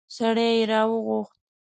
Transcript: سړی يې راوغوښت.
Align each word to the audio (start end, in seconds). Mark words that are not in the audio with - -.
سړی 0.17 0.49
يې 0.57 0.63
راوغوښت. 0.71 1.39